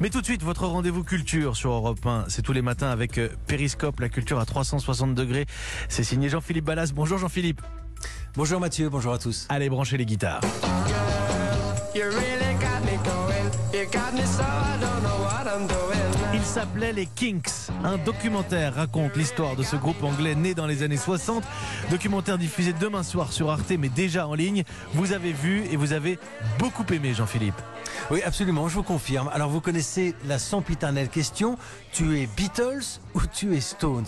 [0.00, 2.26] Mais tout de suite, votre rendez-vous culture sur Europe 1.
[2.28, 5.46] C'est tous les matins avec euh, Périscope, la culture à 360 degrés.
[5.88, 6.92] C'est signé Jean-Philippe Ballas.
[6.94, 7.62] Bonjour Jean-Philippe.
[8.34, 9.46] Bonjour Mathieu, bonjour à tous.
[9.48, 10.42] Allez, branchez les guitares.
[16.46, 17.50] S'appelait Les Kinks.
[17.84, 21.42] Un documentaire raconte l'histoire de ce groupe anglais né dans les années 60.
[21.90, 24.62] Documentaire diffusé demain soir sur Arte, mais déjà en ligne.
[24.94, 26.18] Vous avez vu et vous avez
[26.58, 27.60] beaucoup aimé, Jean-Philippe.
[28.10, 29.28] Oui, absolument, je vous confirme.
[29.34, 31.58] Alors, vous connaissez la sempiternelle question
[31.92, 34.06] tu es Beatles ou tu es Stones?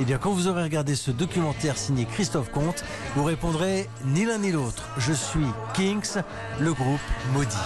[0.00, 2.84] Eh bien, quand vous aurez regardé ce documentaire signé Christophe Comte,
[3.14, 4.88] vous répondrez ni l'un ni l'autre.
[4.98, 6.20] Je suis Kings,
[6.58, 7.00] le groupe
[7.32, 7.56] maudit.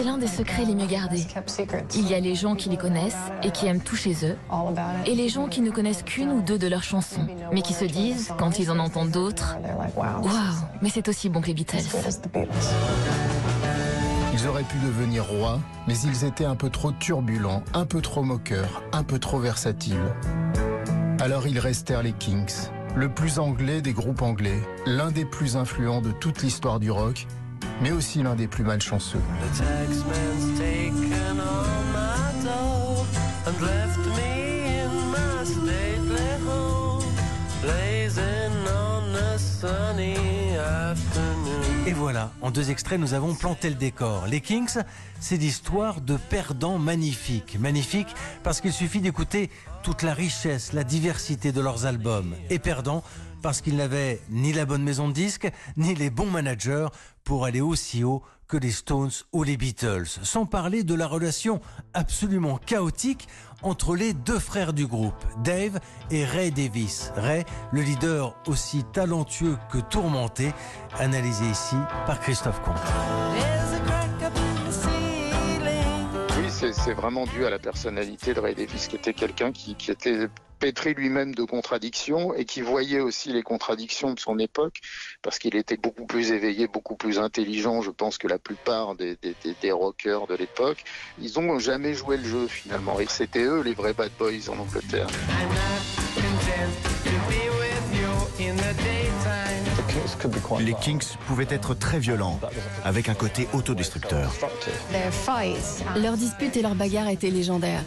[0.00, 1.26] C'est l'un des secrets les mieux gardés.
[1.94, 4.34] Il y a les gens qui les connaissent et qui aiment tout chez eux,
[5.04, 7.84] et les gens qui ne connaissent qu'une ou deux de leurs chansons, mais qui se
[7.84, 9.58] disent, quand ils en entendent d'autres,
[9.94, 10.22] Waouh,
[10.80, 11.82] mais c'est aussi bon que les Beatles.
[14.32, 18.22] Ils auraient pu devenir rois, mais ils étaient un peu trop turbulents, un peu trop
[18.22, 20.14] moqueurs, un peu trop versatiles.
[21.20, 26.00] Alors ils restèrent les Kings, le plus anglais des groupes anglais, l'un des plus influents
[26.00, 27.26] de toute l'histoire du rock,
[27.80, 29.20] mais aussi l'un des plus malchanceux.
[41.90, 44.28] Et voilà, en deux extraits, nous avons planté le décor.
[44.28, 44.78] Les Kings,
[45.18, 47.58] c'est l'histoire de perdants magnifiques.
[47.58, 49.50] Magnifiques parce qu'il suffit d'écouter
[49.82, 52.36] toute la richesse, la diversité de leurs albums.
[52.48, 53.02] Et perdants
[53.42, 56.86] parce qu'ils n'avaient ni la bonne maison de disques, ni les bons managers
[57.24, 60.08] pour aller aussi haut que les Stones ou les Beatles.
[60.22, 61.60] Sans parler de la relation
[61.94, 63.28] absolument chaotique
[63.62, 65.78] entre les deux frères du groupe, Dave
[66.10, 67.12] et Ray Davis.
[67.14, 70.52] Ray, le leader aussi talentueux que tourmenté,
[70.98, 71.76] analysé ici
[72.06, 72.74] par Christophe Comte.
[76.36, 79.92] Oui, c'est vraiment dû à la personnalité de Ray Davis, qui était quelqu'un qui, qui
[79.92, 80.28] était
[80.60, 84.80] pétri lui-même de contradictions et qui voyait aussi les contradictions de son époque
[85.22, 89.16] parce qu'il était beaucoup plus éveillé, beaucoup plus intelligent, je pense, que la plupart des,
[89.72, 90.84] rockers de l'époque.
[91.20, 93.00] Ils n'ont jamais joué le jeu finalement.
[93.00, 95.08] Et c'était eux les vrais bad boys en Angleterre.
[100.60, 102.38] Les Kings pouvaient être très violents,
[102.84, 104.32] avec un côté autodestructeur.
[105.96, 107.82] Leurs disputes et leurs bagarres étaient légendaires.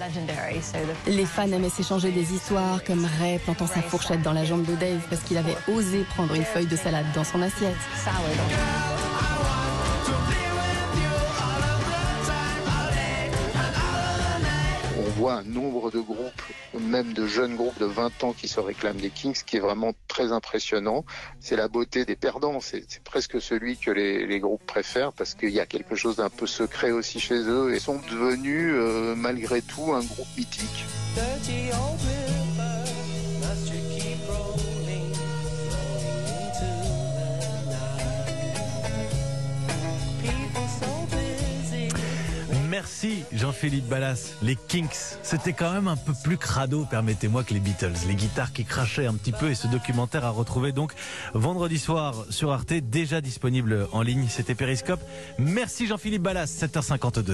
[1.07, 4.75] Les fans aimaient s'échanger des histoires, comme Ray plantant sa fourchette dans la jambe de
[4.75, 7.75] Dave parce qu'il avait osé prendre une feuille de salade dans son assiette.
[15.29, 16.41] Un nombre de groupes,
[16.79, 19.93] même de jeunes groupes de 20 ans qui se réclament des Kings, qui est vraiment
[20.07, 21.05] très impressionnant.
[21.39, 25.51] C'est la beauté des perdants, c'est presque celui que les, les, groupes préfèrent parce qu'il
[25.51, 29.61] y a quelque chose d'un peu secret aussi chez eux et sont devenus euh, malgré
[29.61, 30.85] tout un groupe mythique.
[42.73, 44.33] Merci Jean-Philippe Ballas.
[44.41, 47.93] Les Kinks, c'était quand même un peu plus crado, permettez-moi, que les Beatles.
[48.07, 50.91] Les guitares qui crachaient un petit peu et ce documentaire à retrouver donc
[51.35, 54.25] vendredi soir sur Arte, déjà disponible en ligne.
[54.27, 55.01] C'était Periscope.
[55.37, 57.31] Merci Jean-Philippe Ballas, 7h52.